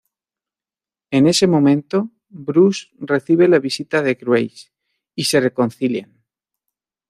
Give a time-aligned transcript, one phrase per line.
[1.11, 4.71] En ese momento, Bruce recibe la visita de Grace
[5.13, 6.23] y se reconcilian.